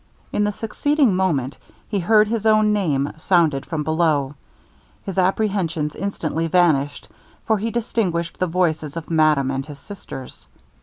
In 0.33 0.45
the 0.45 0.51
succeeding 0.51 1.15
moment 1.15 1.59
he 1.87 1.99
heard 1.99 2.27
his 2.27 2.47
own 2.47 2.73
name 2.73 3.11
sounded 3.19 3.67
from 3.67 3.83
below. 3.83 4.33
His 5.05 5.19
apprehensions 5.19 5.93
instantly 5.95 6.47
vanished, 6.47 7.07
for 7.45 7.59
he 7.59 7.69
distinguished 7.69 8.39
the 8.39 8.47
voices 8.47 8.97
of 8.97 9.11
madame 9.11 9.51
and 9.51 9.63
his 9.63 9.77
sisters. 9.77 10.47